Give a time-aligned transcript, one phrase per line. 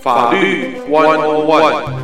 [0.00, 1.99] 法律 One On One。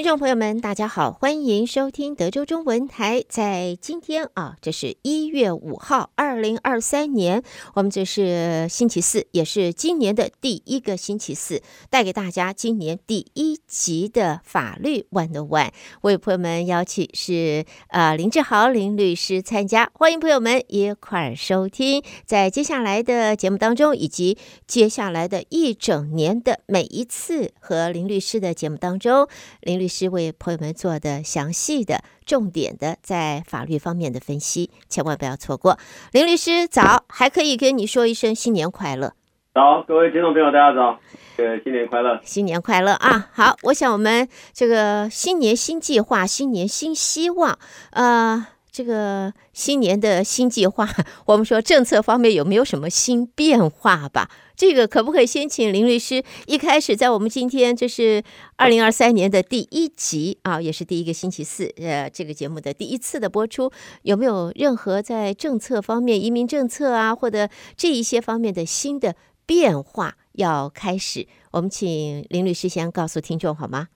[0.00, 3.22] 听众朋友们，大家好，欢迎收听德州中文台。
[3.28, 7.42] 在今天啊，这是一月五号，二零二三年，
[7.74, 11.60] 我们这是星期四，也是今年的第一个星期四，
[11.90, 15.68] 带给大家今年第一集的法律 One to One。
[16.00, 22.02] 为朋友们邀请是呃林志豪林律师参加，欢迎朋友们一块儿收听。
[22.24, 29.28] 在接下来的节目当中，以及接下来的一整年的每一次和林律师的节目当中，
[29.60, 30.00] 林律师。
[30.00, 35.78] 是为朋友们做的详细的、重点的在法律方面的分析，千万不要错过。
[36.12, 39.12] 林律师早，还可以跟你说一声新年快乐。
[39.52, 40.98] 早，各位听众朋友，大家早，
[41.36, 43.28] 呃，新年快乐，新年快乐啊！
[43.34, 47.58] 好，我想我们这个新年新计划，新年新希望，
[47.90, 48.46] 呃。
[48.70, 50.88] 这个新年的新计划，
[51.26, 54.30] 我们说政策方面有没有什么新变化吧？
[54.56, 58.22] 这个可不可以先请林律师一开始在我们今天这是
[58.56, 63.72] 二零二三年的第一集啊，也是第一个星期四，呃，这个节目的第一次的播出，
[64.02, 69.16] 有没有任何在政策方面、移民政策啊，或者这一些方面的新的
[69.46, 71.26] 变化要开始？
[71.52, 73.88] 我们请林律师先告诉听众好吗？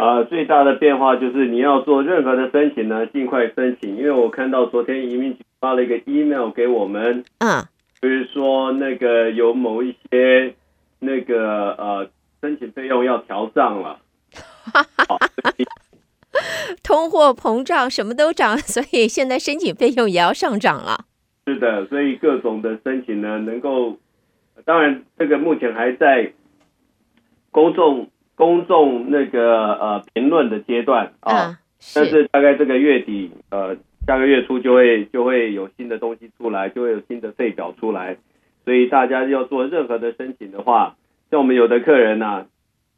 [0.00, 3.96] 啊，最大的变化就是你要做任何的申请呢，尽快申请。
[3.96, 7.62] 因为我看到昨天移民局发了一个 email 给我们，嗯，
[8.00, 10.54] 就是说那个有某一些
[11.00, 12.08] 那个呃
[12.40, 13.98] 申请费用要调涨了。
[16.82, 21.04] 通货膨胀什么都涨， 所以现在申请费用也要上涨了。
[21.46, 23.98] 是的，所以各种的申请呢，能够
[24.64, 26.32] 当然这个目前还在
[27.50, 28.08] 公众。
[28.40, 31.58] 公众那个呃评论的阶段啊，
[31.94, 38.16] 但是大概这个月底呃下个月初就会就会有新的东西出来，就会有新的费表出来，
[38.64, 40.96] 所以大家要做任何的申请的话，
[41.30, 42.46] 像我们有的客人呐、啊，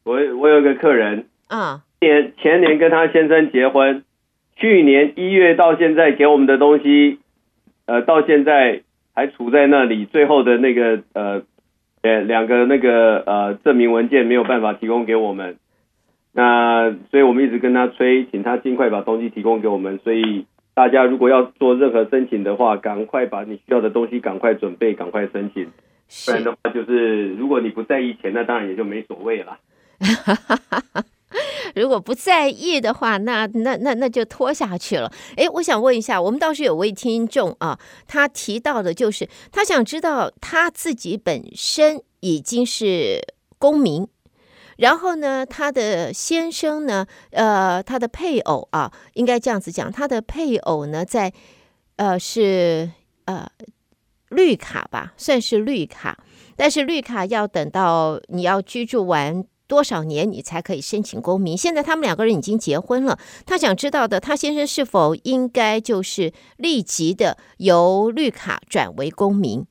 [0.04, 4.04] 我我有一个客人啊，年前年跟他先生结婚，
[4.54, 7.18] 去年一月到现在给我们的东西，
[7.86, 11.42] 呃到现在还处在那里，最后的那个呃。
[12.02, 15.56] 呃，两个那个呃证明文件没有办法提供给我们，
[16.32, 20.00] 那所以我们一直跟他催，请他尽快把东西提供给我们。
[20.02, 25.70] 所以大家如果要做任何申请的话，赶快把你需要的东西赶快准备，赶快申请。
[26.26, 29.58] 不然的话，就是如果你不在意钱，那当然也就没所谓了。
[31.74, 35.12] 如果不在意的话，那那那那就拖下去了。
[35.36, 43.20] 诶，我想问一下，我们倒是有位听众啊，他提到的就是他想知道他自己本身已经是
[43.58, 44.06] 公民，
[44.76, 51.32] 然后呢，他的先生呢，呃，他的配偶啊，应该这样子讲，他的配偶呢，在
[51.96, 52.90] 呃是
[53.24, 53.48] 呃
[54.28, 56.18] 绿卡吧，算是绿卡，
[56.56, 59.44] 但是绿卡要等到你要居住完。
[59.72, 61.56] 多少年你才可以申请公民？
[61.56, 63.18] 现在他们两个人已经结婚了。
[63.46, 69.64] 他想知道的，他先生是否应该就是立即的由绿卡转为公民？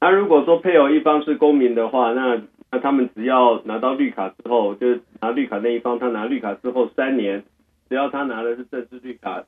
[0.00, 2.40] 那如果说配偶一方是公民的话，那
[2.72, 7.44] 那他们只要拿到绿卡之后，就是拿绿卡那一方，他拿绿卡之后三年，
[7.90, 9.44] 只要他拿的是正式绿卡，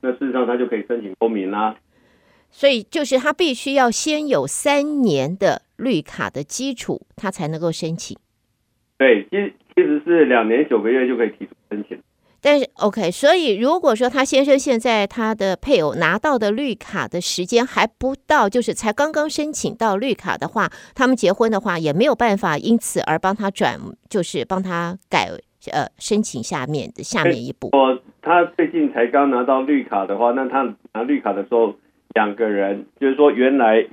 [0.00, 1.76] 那事实上他就可以申请公民啦。
[2.50, 8.16] 所以就是他必须要先有三年的绿卡的基础，他才能够申请。
[9.00, 11.98] 对，其实其实是两年九个月就可以提出申请。
[12.42, 23.78] 但是 OK，所以如果说他先生现在他的配偶拿到的绿卡的时间还不到，就是才刚刚申请到绿卡的话，他们结婚的话也没有办法因此而帮他转，
[24.10, 25.30] 就是帮他改
[25.72, 27.70] 呃申请下面的下面一步。
[27.72, 31.74] 我他最近才刚拿到绿卡的话，那他拿绿卡的时候，
[32.14, 33.86] 两个人就是说原来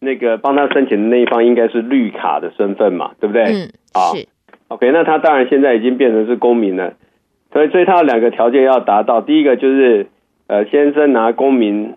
[0.00, 3.44] 那个帮他申请的那一方应该是绿卡的身份嘛，对不对？
[3.44, 3.70] 嗯，
[4.14, 4.26] 是。
[4.68, 6.94] OK，那他当然现在已经变成是公民了，
[7.52, 10.06] 所以所以他有两个条件要达到，第一个就是
[10.46, 11.94] 呃先生拿公民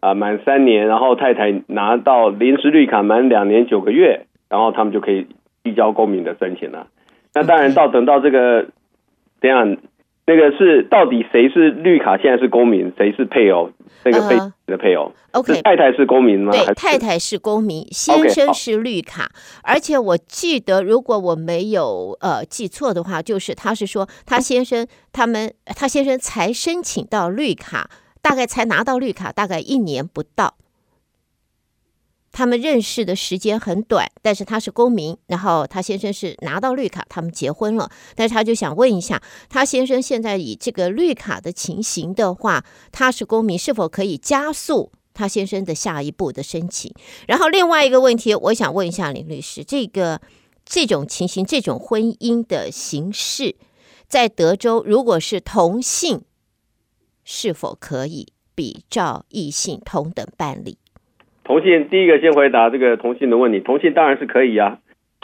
[0.00, 5.26] 啊满三年，然后太太拿到临时绿卡满两年九个月，然后他们就可以
[5.62, 6.86] 递交公民的申请了。
[7.34, 8.66] 那当然到等到这个
[9.40, 9.76] 这样。
[10.30, 12.16] 那个是到底谁是绿卡？
[12.16, 13.68] 现在是公民，谁是配偶？
[14.04, 14.36] 那个配
[14.66, 16.52] 的配偶、uh,，OK，太太是公民吗？
[16.52, 19.24] 对，太太是公民，先生是绿卡。
[19.24, 27.90] Okay, 而且我记得，如果我没有呃记错的话，就是他是说他先生他们他先生才申请到绿卡，
[28.22, 30.54] 大概才拿到绿卡，大概一年不到。
[32.32, 37.90] 他们认识的时间很短，但是他是公民，然后他先生是拿到绿卡，他们结婚了。
[38.14, 46.94] 但是他就想问一下，他先生现在以这个绿卡的情形的话，他是公民，是否可以加速他先生的下一步的申请？
[47.26, 50.20] 然后另外一个问题，我想问一下林律师，这个
[50.64, 53.56] 这种情形，这种婚姻的形式，
[54.06, 56.22] 在德州如果是同性，
[57.24, 60.78] 是否可以比照异性同等办理？
[61.50, 64.78] 同性第一个先回答这个同性的问题，同性当然是可以啊，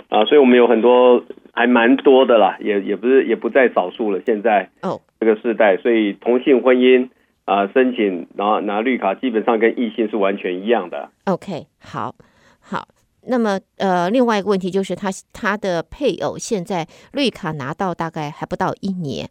[0.08, 4.20] 啊，所以我们有很多还蛮多的啦，也也不是也不在少数了。
[4.26, 7.11] 现在哦，这个时代，所以同性婚姻
[7.44, 11.11] 啊，申请然后拿绿卡，基本上跟异性是完全一样的。
[11.26, 12.12] OK，好，
[12.61, 12.88] 好，
[13.29, 19.29] 那么呃，另外一个问题就是他他的配偶现在绿卡拿到大概还不到一年。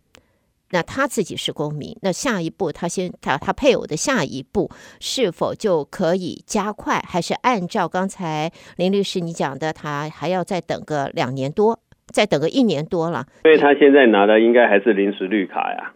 [0.72, 4.70] 那他自己是公民，那下一步他先他他配偶的下一步
[5.00, 13.26] 是否就可以加快，还是按照刚才林律师你讲的，他还要再等个两年多，再等个一年多了？
[13.44, 15.94] 所以他现在拿的应该还是临时绿卡呀，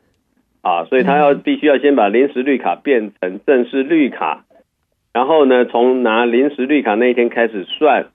[0.62, 4.46] 啊，所以他要必须要先把临时绿卡变成正式绿卡，
[5.12, 8.06] 然后呢，从拿临时绿卡那一天开始算，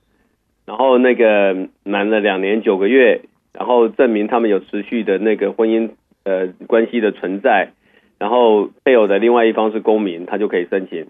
[0.65, 3.23] 然后那个满了两年九个月，
[3.53, 5.91] 然后证明他们有持续的那个婚姻。
[6.25, 7.73] 呃，关系的存在，
[8.19, 11.07] 然后配偶的另外一方是公民，他就可以申请，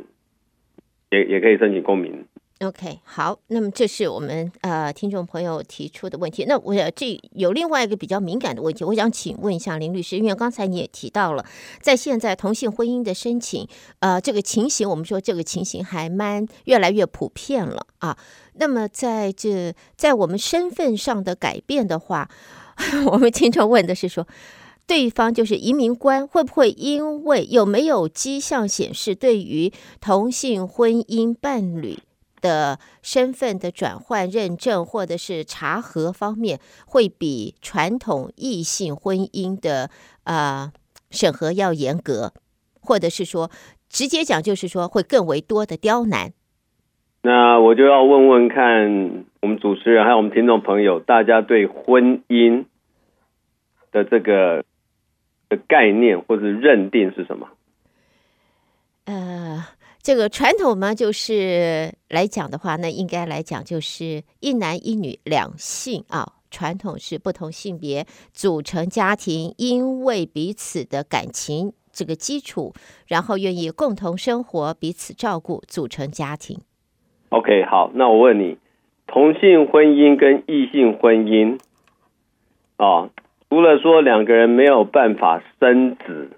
[1.10, 2.26] 也也可以申请公民。
[2.60, 6.44] OK，好，那么这是我们呃听众朋友提出的问题。
[6.48, 11.44] 那我这有另外一个比较敏感的问题，我想请问一下林律师，因为刚才你也提到了，
[11.80, 13.68] 在现在同性婚姻的申请，
[14.00, 18.16] 呃，这个情形，我们说这个情形还蛮越来越普遍了啊。
[18.54, 22.28] 那么在这在我们身份上的改变的话，
[23.12, 24.26] 我们经常问的是说。
[24.86, 31.98] 对方就是移民官，会不会因为有没有迹象显示，对于同性婚姻伴侣
[32.42, 39.88] 的身份的转换认证或者是查核方面，会比传统异性婚姻的、
[40.24, 40.70] 呃、
[41.10, 42.34] 审核要严格，
[42.78, 43.50] 或者是说
[43.88, 46.34] 直接讲就是说会更为多的刁难？
[47.22, 52.66] 那我就要问问看我们主持人还有我们听众朋友，大家对婚姻
[53.90, 54.62] 的这个。
[55.54, 57.48] 的概念或者认定是什么？
[59.04, 59.64] 呃，
[60.00, 66.32] 这个传统嘛，就是来讲的话，那应该来讲就是一男一女两性啊。
[66.50, 72.72] 传统是不同性别组成家庭，因为彼此的感情这个基础，
[73.08, 76.60] 然后愿意共同生活，彼此照顾，组成家庭。
[77.30, 78.56] OK，好，那我问你，
[79.08, 81.58] 同性婚姻跟异性婚姻
[82.76, 82.86] 啊？
[82.86, 83.10] 哦
[83.54, 86.28] 除了说两个人没有办法生子，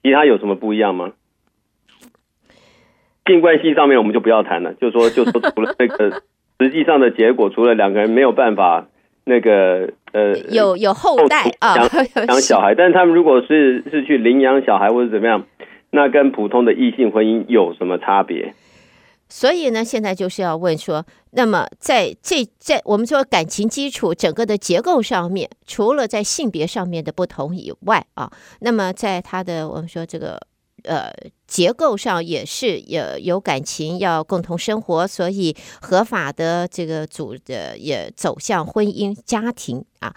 [0.00, 1.10] 其他有什么不一样吗？
[3.26, 6.22] 性关系上面我们就不要谈了，就说就说 除了那个
[6.60, 8.86] 实际上的结果，除了两个人没有办法
[9.24, 11.74] 那个呃有有后代啊
[12.28, 15.44] 养 小孩，但是他们如果是是去领养小孩或者怎么样，
[15.90, 18.54] 那跟普通的异性婚姻有什么差别？
[19.36, 30.40] 所以呢，现在就是要问说，那么在这在我们说感情基础整个的结构上面，除了在性别上面的不同以外啊，那么在他的我们说这个
[30.84, 31.12] 呃
[31.48, 40.14] 结构上也是有有感情要共同生活，所以合法的这个组的也走向婚姻家庭啊。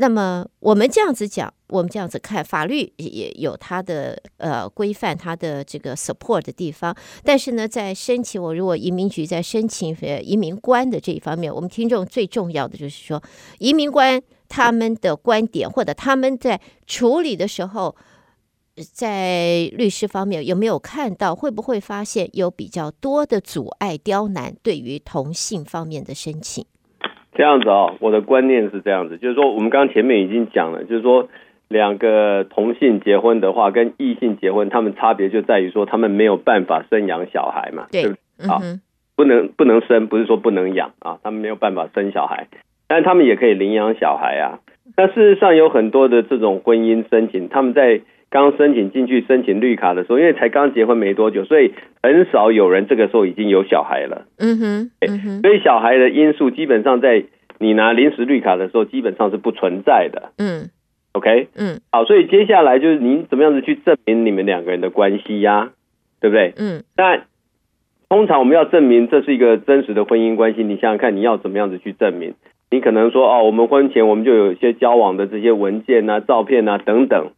[0.00, 6.96] 那么我们这样子讲，我们这样子看，法律也有它的呃规范，它的这个 support 的地方。
[7.24, 13.20] 但是呢，在申请我如果移民局在申请呃移民官的这一方面，我们听众最重要的就是说，
[13.58, 17.96] 移民官他们的观点或者他们在处理的时候，
[18.92, 26.64] 在律师方面有没有看到，会不会发现有比较多的阻碍刁难对于同性方面的申请？
[27.38, 31.28] 这样子哦，我的观念是这样子，就是说我们刚刚前面已经讲了，就是说
[31.68, 38.50] 两个同性结婚的话，跟异性结婚，他们差别就在于说他们没有办法生养小孩嘛，对，对不对？
[38.50, 38.80] 啊、嗯，
[39.14, 42.48] 不能不能生，不是说不能养啊，他们没有办法生小孩，
[42.88, 44.58] 但他们也可以领养小孩啊。
[44.96, 48.00] 那事实上有很多的这种婚姻申请，他们在
[48.30, 54.26] 刚申请进去申请绿卡的时候，因为才刚结婚没多久，所以很少有人这个时候已经有小孩了。
[54.38, 57.24] 嗯哼，嗯哼，所以小孩的因素基本上在
[57.58, 60.32] 你拿临时绿卡的时候基本上是不存在的。
[60.36, 60.68] 嗯
[61.12, 65.70] ，OK，嗯，好，所以接下来就是您怎么样子去证明你们两个人的关系呀、啊？
[66.20, 66.52] 对不对？
[66.58, 67.22] 嗯，但
[68.08, 72.34] 通常我们要证明这是一个真实的婚姻关系，你想想看，你要怎么样子去证明？
[72.70, 77.30] 你可能说哦，我们婚前我们就有一些交往的这些文件啊、照片啊等等。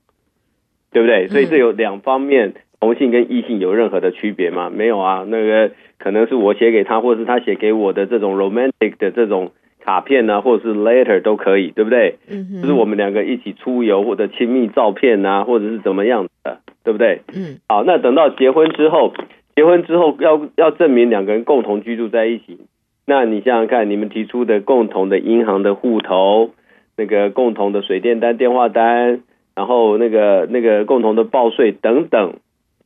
[0.92, 1.28] 对不对？
[1.28, 4.70] 所以这有两方面同性跟异性有任何的区别吗？
[4.70, 12.16] 没有啊，那个可能是我写给他，或者是他写给我的这种 romantic 的这种卡片啊，或者是 letter 都可以，对不对？
[12.28, 17.20] 嗯，就是我们两个一起出游或者亲密照片啊，或者是怎么样的，对不对？
[17.34, 19.12] 嗯，好，那等到结婚之后，
[19.54, 22.58] 结婚之后要要证明两个人共同居住在一起，
[23.06, 26.50] 那你想想看，你们提出的共同的银行的户头，
[26.96, 29.20] 那个共同的水电单、电话单，
[29.60, 32.34] 然后那个那个共同的报税等等。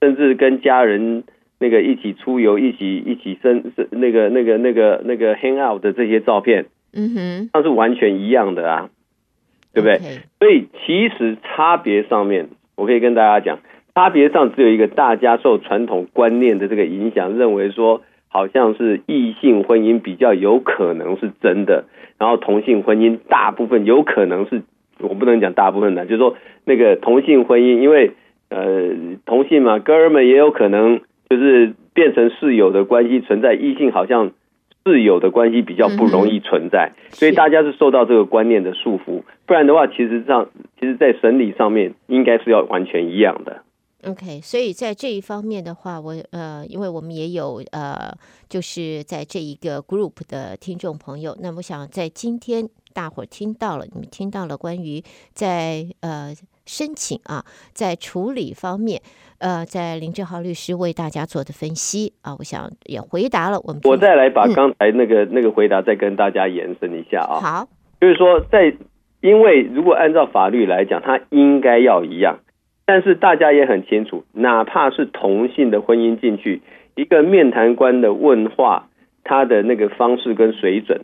[0.01, 1.25] 甚至跟家人
[1.59, 8.91] 那个一起出游，一起一起生那个那个那个那个 hang out 的这些照片，嗯哼，那是完全一样的啊，
[9.73, 9.99] 对不对
[10.39, 13.61] 所以其实差别上面，我可以跟大家讲，
[13.95, 21.85] 差别上只有一个，大家受传统观念的这个影响，认为说好像是异性婚姻比较有可能是真的，
[22.19, 24.65] 然后同性婚姻大部分有可能是，
[25.01, 28.13] 我不能讲大部分的，就是说那个同性婚姻，因为。
[28.51, 28.95] 呃，
[29.27, 34.31] 同性嘛，哥们也有可能就是变成室友的关系存在，异性好像
[34.85, 43.64] 室友的关系比较不容易存在，嗯、所以大家是受到这个观念的束缚，不然的话，其实上，其实，在审理上面应该是要完全一样的。
[44.07, 48.13] OK，所以在这一方面的话，我呃，因为我们也有呃，
[48.49, 56.35] 就是在这一个 group 的听众朋友，那么我想在今天大伙儿听到了，你们听到了关于在呃。
[56.67, 57.45] 申请啊，
[57.75, 59.03] 在处理方面，
[59.37, 63.83] 呃，在林志豪律师为大家做的分析啊，我想也回答了我们。
[63.85, 67.39] 我再来把刚才那个、嗯、那个回答再跟大家延伸一下啊。
[67.39, 67.69] 好，
[68.01, 68.75] 就是说，在
[69.21, 72.39] 因为如果按照法律来讲，它应该要一样，
[72.87, 76.63] 但是大家也很清楚，哪怕是同性的婚姻进去，
[76.95, 78.89] 一个面谈官的问话，
[79.23, 81.03] 他的那个方式跟水准。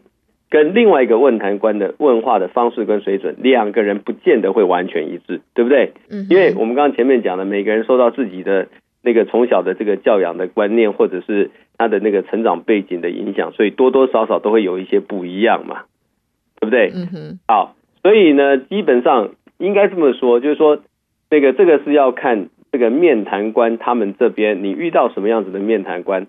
[0.51, 5.93] 跟另外一个问谈官的问话的方式跟水准，两个人不见得会完全一致，对不对？
[6.11, 8.67] 嗯，因为我们刚刚前面讲的，每个人受到自己的
[9.01, 15.83] 那个从小的这个教养的观念，或者是他的那个成长背景的影响，所以多多少少都会有一些不一样嘛，
[16.59, 16.91] 对不对？
[16.97, 17.39] 嗯哼。
[17.47, 20.81] 好，所以呢，基本上应该这么说，就是说，
[21.31, 26.27] 那个这个是要看这个面谈官他们这边，你遇到什么样子的面谈官，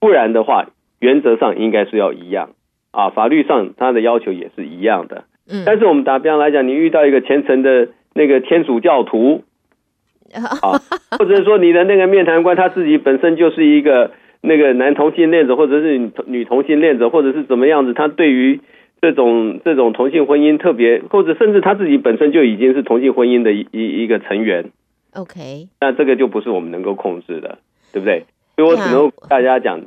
[0.00, 0.66] 不然的话，
[1.00, 2.50] 原则上应该是要一样。
[2.90, 5.24] 啊，法律上他的要求也是一样的。
[5.50, 9.42] 嗯，但是我们打比方来讲，你遇到一个虔诚的那个天主教徒，
[10.32, 10.78] 啊，
[11.18, 18.60] 或者说你的那个面谈官他自己本身就是一个那个男同性恋者，或者是女同性恋者，或者是怎么样子，他对于
[19.04, 24.70] 这种这种同性婚姻特别，或者甚至他自己本身就已经是同性婚姻的一一一个成员。
[25.12, 27.58] OK，那这个就不是我们能够控制的，
[27.92, 28.24] 对不对？
[28.56, 29.84] 所以我只能大家讲。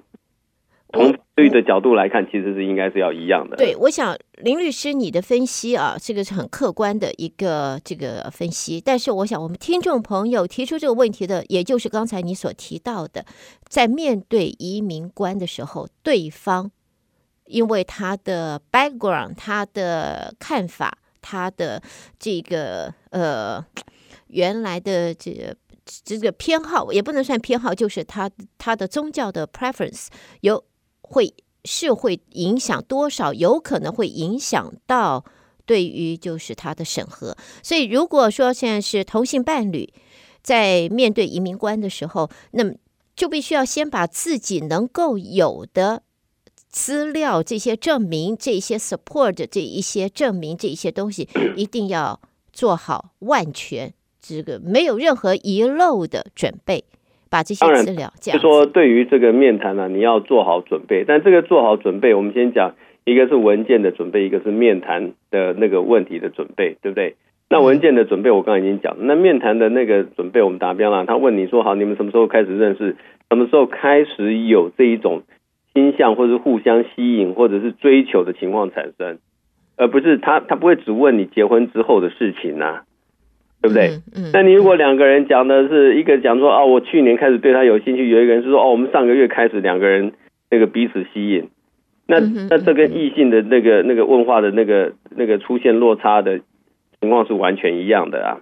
[0.93, 3.57] 从法律的角度来看，其实是应该是要一样的。
[3.57, 8.81] 对，我想林律师你的分析啊，这个是很客观的一个这个分析。
[8.83, 13.25] 但是，我想我们听众朋友提出这个问题的，也就是刚才你所提到的，
[13.67, 16.71] 在面对移民官的时候，对方
[17.47, 21.81] 因为他的 background、他的看法、他的
[22.19, 23.65] 这个呃
[24.27, 25.55] 原来的这。
[26.03, 30.07] 这个偏好也不能算偏好，就是他他的宗教的 preference
[30.41, 30.63] 有。
[31.09, 33.33] 会是会影响多少？
[33.33, 35.23] 有可能会影响到
[35.65, 37.37] 对于就是他的审核。
[37.63, 39.93] 所以如果说现在是同性伴侣
[40.41, 42.73] 在面对移民官的时候，那么
[43.15, 46.03] 就必须要先把自己能够有的
[46.67, 52.19] 资料、这些证明、这些 support 这一些证明、这一些东西， 一定要
[52.51, 56.83] 做好万全，这个没有任何遗漏的准备。
[57.29, 61.03] 把这些资料，就说对于这个面谈呢、啊，你要做好准备。
[61.05, 67.17] 但这个做好准备，我们先讲一个是文件的准备，一个是面谈的那个问题的准备，对不对？
[67.49, 71.05] 那文件的准备我刚才已经讲，那面谈的那个准备我们达标了。
[71.05, 72.95] 他问你说好，你们什么时候开始认识？
[73.29, 75.23] 什么时候开始有这一种
[75.77, 79.19] 倾向，或者是互相吸引，或者是追求的情况产生？
[79.75, 82.83] 而不是他他不会只问你结婚之后的事情呐、啊。
[83.59, 83.87] 对不对？
[84.15, 90.13] 嗯，嗯，那你如果两个人讲的是一个讲说啊，我去年开始对他有兴趣，有一个人是说哦，我们上个月开始两个人
[90.51, 91.49] 那个彼此吸引，
[92.07, 96.39] 那那这跟异性的那个那个问话的那个那个出现落差的
[97.01, 98.37] 情况是完全一样的啊。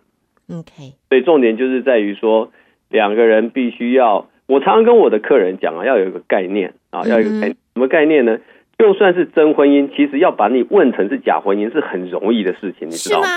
[0.50, 2.52] OK，所以重点就是在于说
[2.90, 8.38] 两个人必须要，我常常跟我的客人讲啊，要有一个概念啊，要有一个概念，什么概念呢？
[8.78, 13.28] 就算是真婚姻，其实要把你问成是假婚姻是很容易的事情，你知道吗？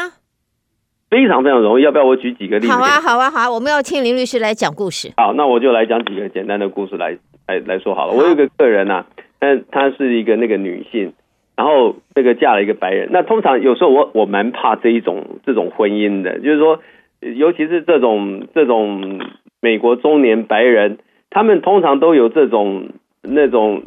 [1.08, 2.72] 非常非常容易，要不要我举几个例子？
[2.72, 5.12] 好啊，好啊，好啊，我们要听林律师来讲故事。
[5.16, 8.12] 好，那我就来讲几个简单的故事来来来说好了。
[8.12, 9.06] 我有一个客人呐、啊，
[9.38, 11.14] 但她是一个那个女性，
[11.56, 13.08] 然后那个嫁了一个白人。
[13.10, 16.80] 那通常有时候我我蛮怕这一种这种婚姻的，就是说，
[17.20, 19.20] 尤其是这种这种
[19.60, 20.98] 美国中年白人，
[21.30, 22.90] 他们通常都有这种
[23.22, 23.82] 那种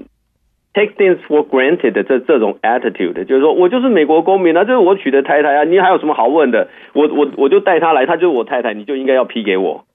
[0.74, 6.68] take things for granted 的这这种 attitude，就是说我就是美国公民啊，就是我娶的太太啊，你还有什么好问的？
[6.94, 9.86] 我我我就带她来，她就是我太太，你就应该要批给我。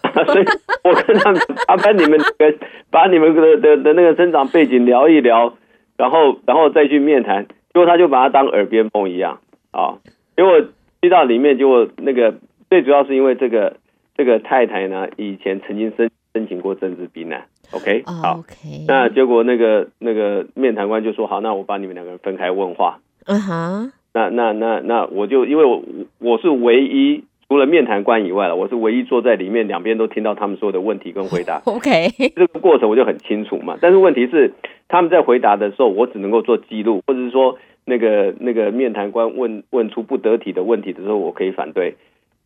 [0.10, 0.44] 所以
[0.82, 2.58] 我跟他们麻烦你们跟
[2.90, 5.54] 把你们的的的那个生长背景聊一聊，
[5.96, 9.38] 然后然后再去面谈，结果他就把他当耳边风一样
[9.70, 9.98] 啊，
[10.36, 10.60] 结果
[11.00, 12.34] 去到里面，结果那个
[12.68, 13.76] 最主要是因为这个
[14.20, 25.82] 这个太太呢，以前曾经申申请过政治避难，OK，好，OK，那结果那个那个面谈官就说好，那我把你们两个人分开问话，嗯哼，那那那那我就因为我
[26.18, 27.24] 我是唯一。
[27.48, 31.60] 除了面谈官以外了，我是唯一坐在里面，两边都听到他们所有的问题跟回答。
[31.66, 33.76] OK，这个过程我就很清楚嘛。
[33.80, 34.52] 但是问题是，
[34.86, 41.96] 他们在回答的时候，我只能够做记录，或者是说，那个那个面谈官问问出不得体的问题的时候，我可以反对。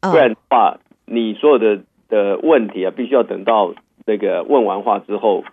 [0.01, 3.75] 不然的话，你所有的的问题啊，必须要等到
[4.07, 5.45] 那个问完话之后，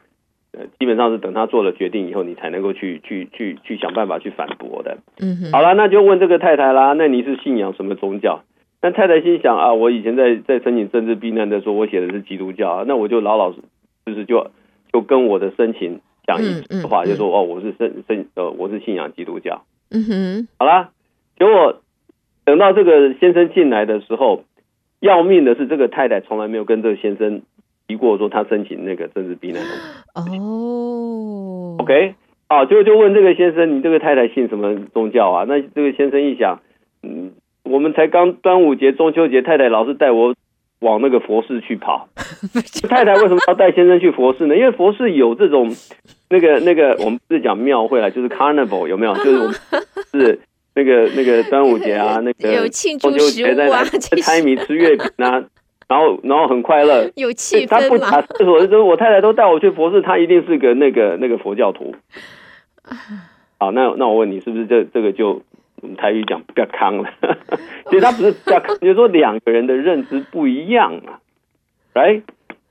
[0.53, 4.98] 呃，基本上是等他做了决定以后，你才能够去去去去想办法去反驳的。
[5.20, 6.93] 嗯哼，好了，那就问这个太太啦。
[6.93, 8.43] 那你是信仰什么宗教？
[8.81, 13.60] 那太太心想啊，我以前在在申请政治避难的时候，我写的是基督教啊，那我就老老实
[14.05, 14.50] 就是就
[14.91, 19.63] 就跟我的申请讲一句话，就说哦，我是申申呃，我是信仰基督教。
[19.91, 20.89] 嗯哼，好啦，
[21.38, 21.81] 结果
[22.43, 24.43] 等到这个先生进来的时候，
[25.01, 27.41] 要命的是这个太太从来没有跟这个先生
[27.88, 29.70] 提过说他申请那个政治避难的。
[30.15, 32.15] 哦，OK，
[32.48, 35.46] 好，就就问这个先生，你这个太太信什么宗教啊？
[35.46, 36.62] 那这个先生一想，
[37.03, 37.34] 嗯。
[37.63, 40.34] 我们才刚端午节、中秋节，太太老是带我
[40.79, 42.10] 往那个佛寺去跑。
[42.89, 44.58] 太太为什么要带先生去佛寺呢？
[44.58, 45.72] 因为佛寺有这种
[46.29, 49.13] 那个那个，我们不是讲庙会啦，就是 carnival 有没有？
[49.13, 49.53] 就是我们
[50.12, 50.39] 是
[50.75, 55.43] 那个那个端午节啊， 那个中秋节在那猜谜、吃月饼啊，
[55.87, 57.69] 然后然后很快乐， 有气氛。
[57.69, 61.95] 他不打厕所的时候，我太太都带我去佛寺，他一定是个那个那个佛教徒。
[63.59, 65.41] 好，那那我问你，是不是这这个就？
[65.83, 67.09] 我们台语讲不要康了，
[67.89, 71.13] 其实他不是不要康，就是说两个人的认知不一样嘛，
[71.95, 72.21] 来，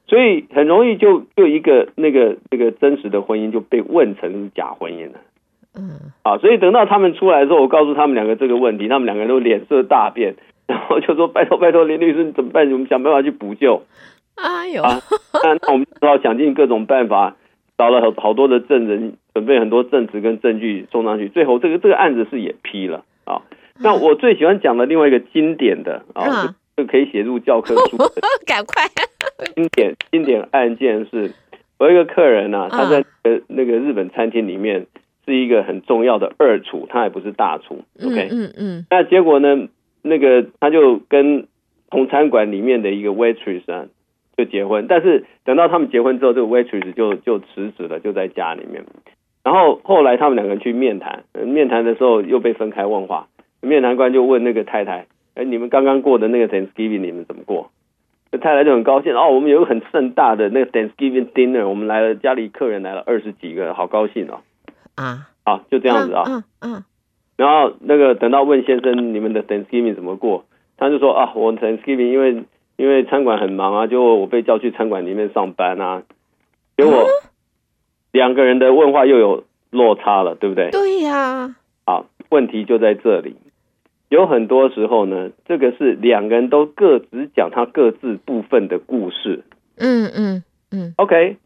[0.06, 5.18] 所以很容易就就一个那个那个真实的婚姻就被问成是假婚姻了。
[5.74, 10.34] 嗯，啊，所以等到他们出来之后，我告诉他们两个这个问题，他们两个人都脸色大变，
[10.66, 12.70] 然后就说拜托拜托林律师你怎么办？
[12.72, 13.82] 我们想办法去补救。
[14.36, 15.00] 哎呦，啊，
[15.42, 17.36] 那 那我们只好想尽各种办法。
[17.78, 23.40] 找了好好多的证人，准备很多证词跟证据送上去，最后这个这个案子是也批了啊。
[23.78, 28.04] 那我最喜欢讲的另外一个经典的啊，就可以写入教科书的。
[28.44, 28.84] 赶快！
[29.54, 31.32] 经典经典案件是，
[31.78, 33.02] 我有一个客人呢、啊，他在
[33.48, 34.84] 那个日本餐厅里面
[35.30, 37.84] 是一个很重要的二厨，他也不是大厨。
[38.04, 38.86] OK，嗯嗯。
[38.90, 39.68] 那结果呢，
[40.02, 41.46] 那个他就跟
[41.88, 43.86] 同餐馆里面的一个 waitress 啊。
[44.36, 48.82] 就结婚，但是等到他们结婚之后，这个 waitress 就就辞职了，就在家里面。
[49.44, 53.28] 然后后来他们两个人去面谈，面谈的时候又被分开问话。
[53.60, 55.04] 面谈官就问那个太太
[55.36, 57.70] ：“哎，你们刚刚过的那个 Thanksgiving 你们怎么过？”
[58.32, 64.40] 那太太就很高兴哦，我们有一个很盛大的那个 Thanksgiving dinner，我们来了，家里客人来了二十几个，好高兴哦。
[65.02, 66.24] 啊，好，就这样子啊。
[66.26, 66.84] 嗯嗯。
[67.36, 70.44] 然后那个等到问先生你们的 Thanksgiving 怎么过，
[70.76, 72.44] 他就说啊，我 Thanksgiving 因为。
[72.76, 76.02] 因为餐馆很忙啊，就我被叫去餐馆里面上班啊，
[76.78, 77.06] 结果
[78.10, 80.70] 两个人的问话又有落差了，对不对？
[80.70, 81.56] 对呀。
[81.84, 83.36] 好，问题就在这里。
[84.08, 89.44] 有很多时候呢，这个是两个人都各自讲他各自部分的故事。
[89.76, 90.94] 嗯嗯嗯。
[90.96, 91.36] OK，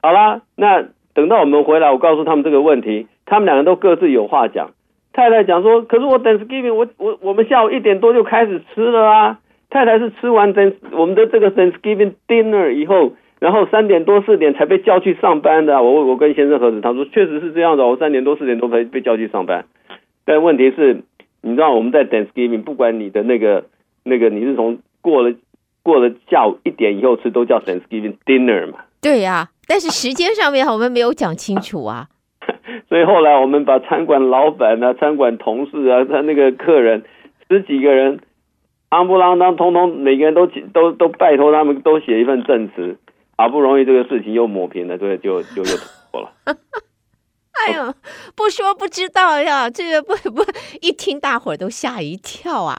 [0.00, 4.72] 好啦，那等到我们回来，我告诉他们这个问题，他们两个都各自有话讲。
[5.12, 9.38] 太太讲说：“可是我 Thanksgiving，我我我们下午一点多就开始吃了啊。”
[9.70, 15.82] 太太是吃完 Thanks 我们的这个 Thanksgiving dinner 以后，然后三点多四点才被叫去上班的。
[15.82, 17.86] 我我跟先生核实，他说确实是这样的。
[17.86, 19.64] 我三点多四点多才被叫去上班。
[20.24, 21.02] 但问题是，
[21.42, 23.64] 你知道我们在 Thanksgiving，不管你的那个
[24.04, 25.34] 那个你是从过了
[25.82, 28.78] 过了下午一点以后吃，都叫 Thanksgiving dinner 嘛？
[29.02, 32.08] 对呀、但是时间上面我们没有讲清楚啊。
[32.88, 37.04] 所以后来我们把餐馆老板啊、餐馆同事啊、他那个客人
[37.48, 38.20] 十几个人。
[38.90, 42.96] 夯不啷当，通通每个人都都都拜托他们都写一份证词，
[43.36, 45.76] 好不容易这个事情又抹平了，对，就就又
[46.12, 46.30] 过了。
[46.46, 47.92] 哎呦，
[48.36, 50.44] 不说不知道呀，这个不不
[50.80, 52.78] 一听大伙儿都吓一跳啊。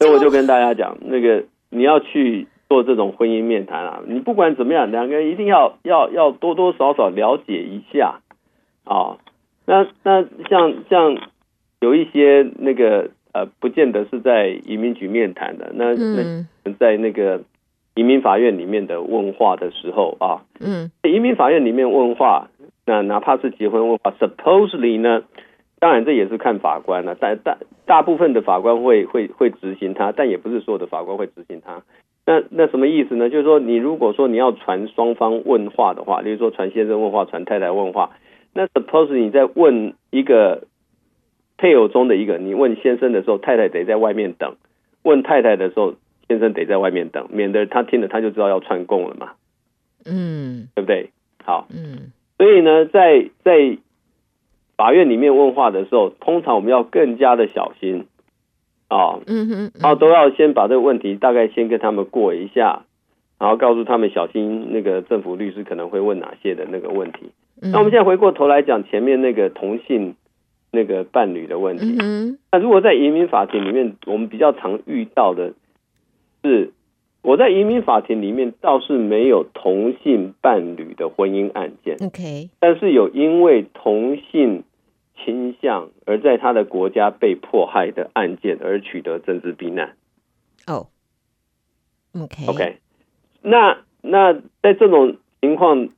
[0.00, 8.20] 所以我就跟大家讲，那个你要去做这种婚姻面谈啊，你不管怎么样，两个人一定要要要多多少少了解一下
[8.84, 9.18] 啊、哦。
[9.66, 11.16] 那那像像
[11.80, 13.10] 有一些那个。
[13.34, 17.42] 呃，不见得是在移民局面谈的，那那在那个
[17.96, 22.48] 移民法院里面的问话的时候啊，嗯，移民法院里面问话，
[22.86, 25.24] 那哪怕是结婚问话，supposedly 呢，
[25.80, 31.82] 当然这也是看法官了，啊，但大大部分的法官会会会执行他，但也不是所有的法官会执行它。
[32.26, 33.30] 那那什么意思呢？
[33.30, 38.10] 就是说，你如果说你要传双方问话的话，例如说传先生问话，传太太问话，
[38.52, 40.64] 那 suppose 你在问一个
[41.58, 44.52] 配偶中的一个，你问先生的时候，太太得在外面等；
[45.02, 45.94] 问太太的时候。
[46.26, 49.32] 先生得在外面等，免得他听了他就知道要串供了嘛。
[50.06, 51.10] 嗯，对不对？
[51.44, 53.76] 好，嗯，所以呢，在在
[54.74, 58.06] 法院里面问话的时候，通常我们要更加的小心
[58.96, 59.20] 啊。
[59.26, 62.84] 嗯哼，然后都要先把这个问题大概先跟他们过一下，
[63.38, 67.32] 然后告诉他们小心那个政府律师可能会问哪些的那个问题。
[67.60, 70.14] 嗯、那我们现在回过头来讲前面那个同性
[70.70, 71.96] 那个伴侣的问题。
[72.00, 75.52] 嗯，那如果在移民法庭里面，我们比较常遇到的。
[76.42, 76.72] 是
[77.22, 84.62] 我在移民法庭里面倒是没有同性伴侣的婚姻案件，OK，但是有因为同性
[85.22, 89.94] 倾向而在他的国家被迫害的案件而取得政治避难。
[90.66, 90.86] 哦
[92.18, 92.76] ，OK OK，
[93.42, 95.88] 那那在这种情况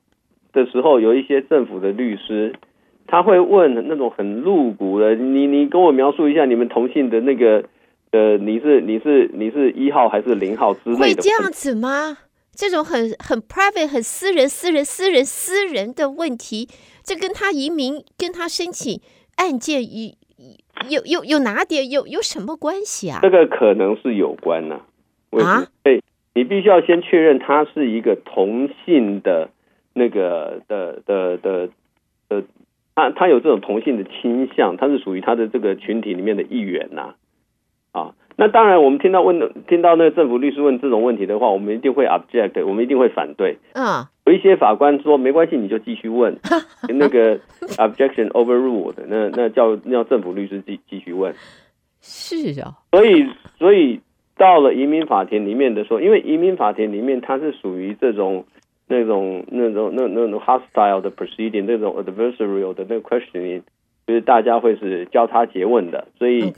[0.51, 2.55] 的时候，有一些政府的律师
[3.07, 7.65] 他会问那种很露骨的，你你跟我描述一下你们同性的那个。
[8.09, 10.97] 呃，你是你是你是一号还是零号之类的？
[11.01, 12.17] 会这样子吗？
[12.57, 16.67] 这种很很 private、很私人、私人、私人、私人的问题，
[17.03, 18.99] 这跟他移民、跟他申请
[19.35, 20.11] 案件有
[20.89, 23.19] 有有有哪点有有什么关系啊？
[23.21, 24.81] 这个可能是有关呢、
[25.33, 25.67] 啊。
[25.83, 26.01] 对，
[26.33, 29.51] 你必须要先确认他是一个同性的
[29.93, 31.69] 那个的的的
[32.27, 32.43] 的，
[32.95, 37.15] 他他有这种同性的倾向，他是属于他的这个群体里面的一员呐、啊。
[38.37, 43.57] 啊，那当然，我们听到问听到那个政府律师问这种问题的话，我们一定会 object，我们一定会反对。
[43.73, 46.37] 嗯，有一些法官说没关系，你就继续问，
[46.87, 47.39] 那个
[47.77, 51.33] objection overruled，那那叫那叫政府律师继继续问。
[51.99, 53.25] 是啊，所以
[53.57, 53.99] 所以
[54.37, 58.45] 到了移民法庭里面的时候，因为移民法庭里面它是属于这种
[58.87, 63.63] 那种那种那那种 hostile 的 proceeding，那种 adversarial 的那个 questioning。
[64.07, 66.53] 就是大家会是交叉诘问的，所以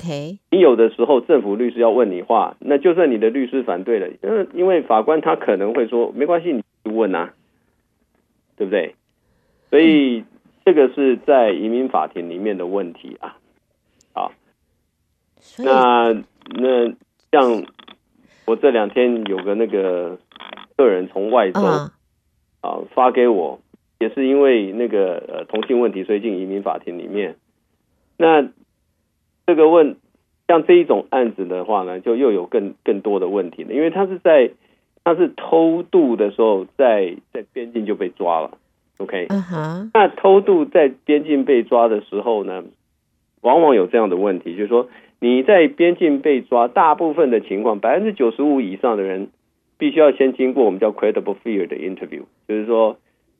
[0.51, 7.33] 你有的时候政府律师要问你话，那就算你的律师反对了，因因为法官他可能会说没关系，你去问啊，
[8.55, 8.93] 对不对？
[9.71, 10.23] 所以
[10.63, 13.35] 这个是在移民法庭里面的问题啊。
[14.13, 14.31] 好，
[15.57, 16.13] 那
[16.53, 16.93] 那
[17.31, 17.65] 像
[18.45, 20.19] 我这两天有个那个
[20.77, 21.91] 客人从外州啊
[22.93, 23.59] 发给我。
[23.99, 27.35] 也是因为那个呃同性问题，所以进移民法庭里面。
[28.17, 28.47] 那
[29.45, 29.97] 这个问
[30.47, 34.51] 像这一种案子的话呢，就又有更更多的问题了，因为他是在
[35.03, 38.57] 他是偷渡的时候在，在在边境就被抓了。
[38.99, 39.27] OK。
[39.93, 42.63] 那偷渡在边境被抓的时候呢，
[43.41, 44.87] 往往有这样的问题，就是说
[45.19, 49.27] 你在边境被抓，大部分的情况，百分之九十五以上的人，
[49.77, 52.97] 必须要先经过我们叫 credible fear 的 interview，就是说。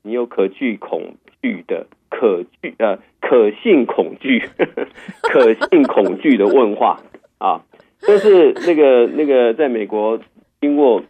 [0.09, 4.41] 你有可惧恐惧的可惧呃可信恐惧
[5.21, 6.99] 可信恐惧的问话
[7.37, 7.63] 啊，
[8.01, 10.19] 就是那个那个在美国
[10.59, 11.03] 经过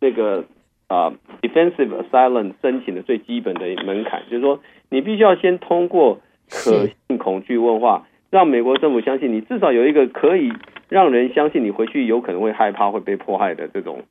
[0.00, 0.44] 那个
[0.88, 10.50] 啊 defensive asylum 申请的最基本的门槛，就是说你必须要先通过可信恐惧问话，让美国政府相信你至少有一个可以
[10.88, 14.04] 让人相信你回去有可能会害怕会被迫害的这种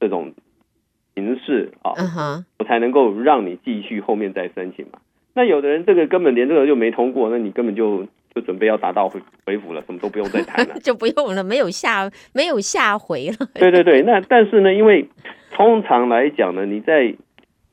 [0.00, 0.32] 这种。
[1.18, 2.44] 形式啊，uh.
[2.60, 5.00] 我才能够让你继续后面再申请嘛。
[5.34, 13.48] 那有的人这个根本连这个就没通过，那你根本就就准备要达到回回府了，什么都不用再谈了， 就不用了，没有下没有下回了。
[13.54, 15.08] 对对对，那但是呢，因为
[15.50, 17.14] 通常来讲呢，你在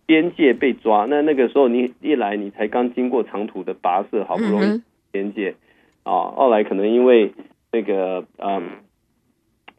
[0.07, 4.81] 边界被抓，那那个时候你一来你才刚经过长途的跋涉，好不容易
[5.11, 5.55] 边界、
[6.03, 6.11] uh.
[6.11, 7.31] 啊，二来可能因为
[7.71, 8.63] 那个嗯，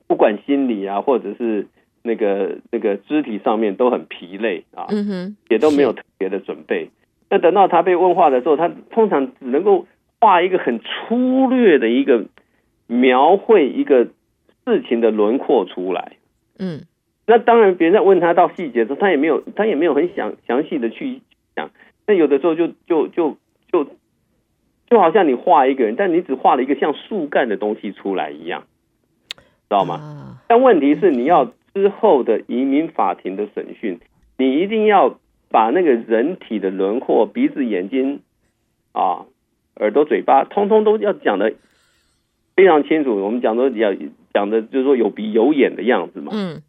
[0.07, 1.67] 不管心理啊，或者是。
[2.07, 6.89] 那个那个肢体上面都很疲累啊，嗯哼，也都没有特别的准备。
[7.29, 9.87] 那等到他被问话的时候，他通常只能够
[10.21, 12.27] 画一个很粗略的一个
[12.87, 14.05] 描绘一个
[14.65, 16.13] 事情的轮廓出来。
[16.59, 16.83] 嗯，
[17.27, 21.21] 那当然，别人在问他到细节的时候，他也没有他也没有很详详细的去
[21.57, 21.71] 讲。
[22.07, 23.37] 那有的时候就就就
[23.73, 23.89] 就
[24.89, 28.63] 就好像你画一个人，但你只画了一个像树干的东西出来一样，
[29.35, 30.39] 知道吗？
[30.47, 31.53] 但问题是你要。
[31.77, 34.01] 之后的移民法庭的审讯，
[34.39, 38.21] 你一定要把那个人体的轮廓、鼻子、眼睛
[38.93, 39.27] 啊、
[39.77, 41.53] 耳朵、嘴巴，通通都要讲的
[42.55, 43.15] 非常清楚。
[43.17, 43.95] 我们讲的要
[44.33, 46.33] 讲的，就是说有鼻有眼的样子嘛。
[46.33, 46.63] 嗯。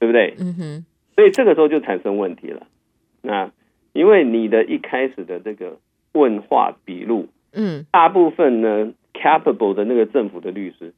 [0.00, 0.34] 对不对？
[0.38, 2.66] 嗯哼，所以这个时候就产生问题了。
[3.20, 3.52] 那
[3.92, 5.76] 因为你的一开始的这个
[6.12, 10.94] 问话笔录，嗯，大部分呢，capable 的那个政府的律师，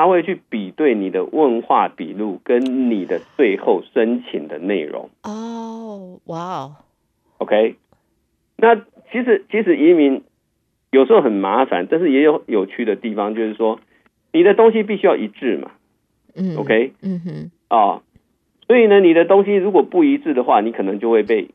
[0.00, 5.10] 他会去比对你的问话笔录跟你的最后申请的内容。
[5.24, 6.76] 哦，哇哦
[7.36, 7.74] ，OK。
[8.56, 10.22] 那其实其实移民
[10.90, 13.78] 有时候很麻烦，但是也有有趣的地方，就是说
[14.32, 15.70] 你的东西必须要一致嘛。
[16.34, 18.00] 嗯，OK，嗯哼，啊，
[18.66, 21.50] 所以呢，你的东西如果不一致的话，你可能就会被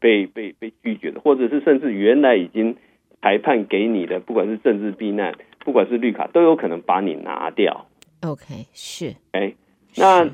[0.00, 2.76] 被被被拒绝的，或者是甚至原来已经
[3.20, 7.86] 裁判给你的，不管是政治避难，不管是绿卡，都有可能把你拿掉。
[8.22, 9.54] OK，是，哎，
[9.96, 10.28] 那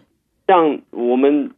[0.46, 1.52] 像我们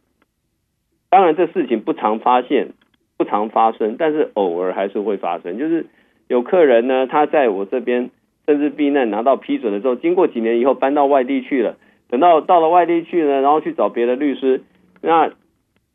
[1.09, 2.69] 当然这事情不常发现，
[3.17, 5.57] 不常发生，但是偶尔还是会发生。
[5.57, 5.87] 就是
[6.27, 8.09] 有客人呢，他在我这边
[8.45, 11.77] 甚至避难拿到批准的时候，经过几年以后搬到外地去了。
[12.09, 14.63] 等到到了外地去呢，然后去找别的律师，
[15.01, 15.31] 那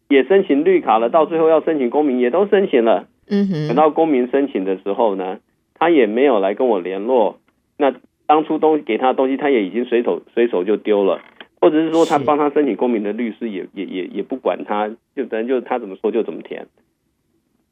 [0.08, 3.06] 也申请绿卡了，到最后要申请公民也都申请了。
[3.28, 5.38] 嗯哼，等到公民申请的时候呢，
[5.74, 7.38] 他也没有来跟我联络。
[7.78, 7.94] 那
[8.26, 11.22] 当初东西给他的东西，他也已经随手随手就丢了，
[11.60, 16.66] 或者是说他帮他申请公民的律师也也也也不管他，就反正就是他怎么说就怎么填。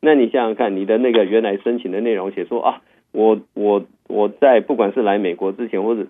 [0.01, 6.07] 那你想想看，你的那个原来申请的内容写说啊，我我我在不管是来美国之前，或者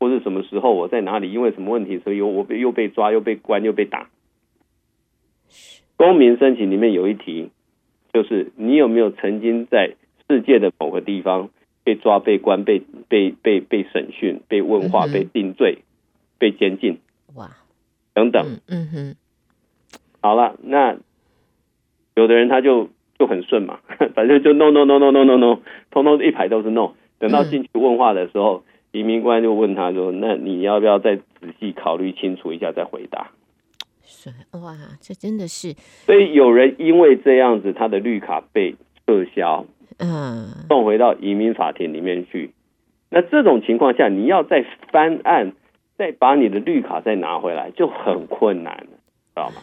[0.00, 4.08] 或是什么时候，我在哪里，因为什么问题，所以我被又被抓，又被关，又被打。
[5.96, 7.50] 公民申请里面有一题，
[8.12, 9.94] 就是你有没有曾经在
[10.28, 11.50] 世界的某个地方
[11.84, 15.84] 被抓、被关、被被被被审讯、被问话、被定罪、
[16.38, 16.98] 被监禁，
[17.34, 17.50] 哇，
[18.14, 18.46] 等等。
[18.46, 19.16] 嗯嗯哼，
[20.20, 20.96] 好了，那
[22.16, 23.80] 有的人他就就很顺嘛，
[24.16, 26.92] 反正就 no no no no no no no，通通一排都是 no。
[27.18, 31.22] 等到进去问话的时候，移民官就问他说：“那你要不要再仔
[31.60, 33.30] 细考虑清楚一下再回答？”
[34.02, 35.72] 是哇，这真的是。
[36.04, 38.74] 所以有人因为这样子，他的绿卡被
[39.06, 39.64] 撤销，
[39.98, 42.52] 嗯，送回到移民法庭里面去。
[43.10, 45.52] 那这种情况下，你要再翻案，
[45.96, 49.56] 再把你的绿卡再拿回来，就很困难了，知道吗？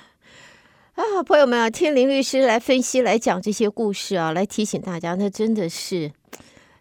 [0.95, 6.11] 啊，朋友们啊，听林律师来分析、来讲这些故事啊，来提醒大家，那真的是，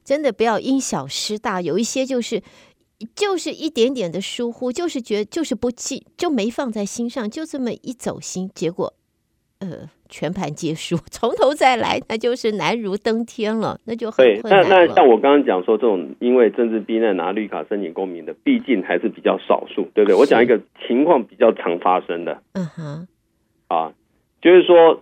[0.05, 2.43] 真的不要因小失大，有一些就是。
[3.17, 8.93] 就是一点点的疏忽，就是觉得就是不记，就没放在心上，就这么一走心，结果，
[9.61, 14.68] 呃，全盘皆输， 从头再来，那就是难如登天了，那就很困难了。
[14.68, 20.14] 对，那那像我刚刚讲说，这种因为政治避难拿绿卡申请公民的，毕竟还是比较少数，对不对？
[20.18, 23.09] 我讲一个情况比较常发生的，嗯哼，
[23.68, 23.92] 啊，
[24.40, 24.99] 就是说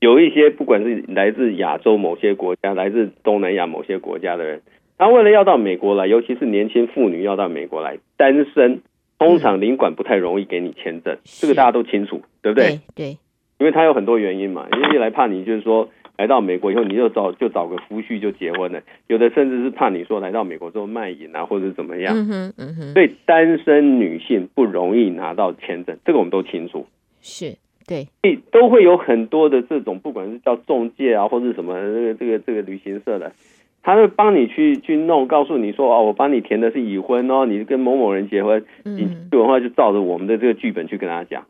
[0.00, 4.62] 有一些不管是来自亚洲某些国家，来自东南亚某些国家的人。
[4.98, 8.82] 他为了要到美国来，尤其是年轻妇女要到美国来，单身
[9.18, 12.80] 通常领馆不太容易给你签证，嗯、这个大家都清楚，对不对？
[12.94, 13.18] 对，对，
[13.60, 26.86] 因为他有很多原因嘛，因为一来怕你就是说来到美国以后你就找就找个夫婿就结婚了，有的甚至是怕你说来到美国之后卖淫啊或者怎么样，嗯哼嗯哼，所以单身女性不容易拿到签证，这个我们都清楚，
[27.20, 33.32] 是对，所以都会有很多的这种不管是叫中介啊或者什么这个这个这个旅行社的。
[33.82, 41.46] 他会帮你去去弄，告诉你说哦，我帮你填的是已婚哦，你跟某某人结婚，你这话就照着我们的这个剧本去跟他讲。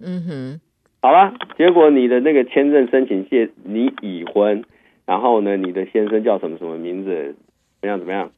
[0.00, 0.60] 嗯哼，
[1.02, 4.64] 好了，结果你的那个签证申请借你已婚，
[5.04, 7.36] 然后呢，你的先生叫什么什么名字，
[7.80, 8.30] 怎么样怎么样？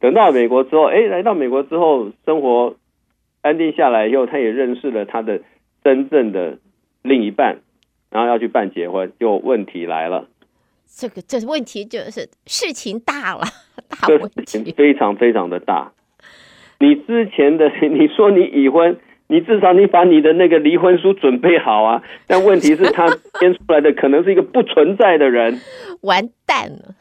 [0.00, 2.76] 等到美国之后，哎，来到美国之后，生活
[3.42, 5.40] 安定下来以后，他也认识了他的
[5.82, 6.58] 真正的
[7.02, 7.60] 另一半，
[8.10, 10.28] 然后要去办结婚，就问题来了。
[10.86, 13.42] 这个这问题就是事情大了，
[13.88, 15.92] 大问题，非常非常的大。
[16.80, 18.98] 你之前的 你说你已婚，
[19.30, 22.02] 你至少你把你的那个离婚书准备好啊。
[22.26, 23.06] 但问题是他
[23.38, 25.60] 编出来的可能是一个不存在的人，
[26.02, 26.94] 完蛋了。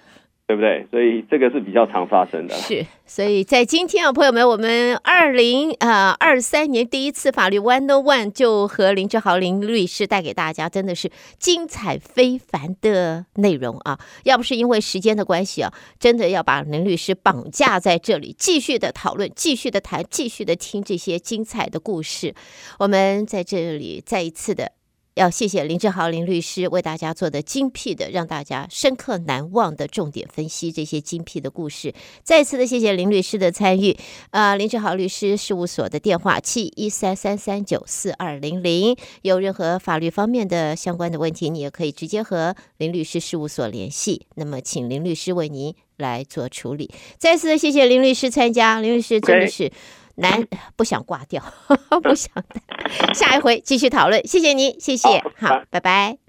[0.50, 0.88] 对不对？
[0.90, 2.56] 所以这个是比较常发生的。
[2.56, 14.00] 是，所以在今天啊，朋友们，我们二零呃二三年第一次法律 One on One 就和林志豪林律师带给大家，真的是精彩非凡的内容啊！
[14.24, 22.34] 要不是因为时间的关系啊，真的要把林律师绑架在这里，继续的讨论，继续的谈，继续的听这些精彩的故事。
[22.80, 24.79] 我们在这里再一次的。
[25.15, 31.93] 要谢谢林志豪林律师为大家做的精辟的，让大家深刻难忘的重点分析，这些精辟的故事。
[32.24, 33.98] 再次的谢谢林律师的参与。
[34.30, 44.26] 啊、呃，林志豪律师事务所的电话七一三三三九四二零零，有任何法律方面的相关的问题，你也可以直接和林律师事务所联系。
[44.36, 46.89] 那么，请林律师为您来做处理。
[47.17, 49.65] 再次的谢谢林律师参加，林律师真的是。
[49.65, 49.74] Okay.
[50.19, 51.43] 难不想挂掉，
[52.03, 52.32] 不想。
[53.13, 56.29] 下一回继续讨论，谢谢您，谢谢，好，拜拜。